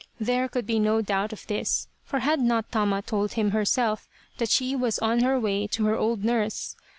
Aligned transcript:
There 0.19 0.49
could 0.49 0.65
be 0.65 0.79
no 0.79 1.03
doubt 1.03 1.31
of 1.31 1.45
this, 1.45 1.87
for 2.05 2.21
had 2.21 2.39
not 2.39 2.71
Tama 2.71 3.03
told 3.03 3.33
him 3.33 3.51
herself 3.51 4.09
that 4.39 4.49
she 4.49 4.75
was 4.75 4.97
on 4.97 5.19
her 5.19 5.39
way 5.39 5.67
to 5.67 5.85
her 5.85 5.95
old 5.95 6.23
nurse. 6.23 6.75